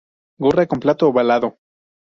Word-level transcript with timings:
Gorra 0.45 0.65
con 0.65 0.79
plato 0.79 1.09
ovalado. 1.09 1.59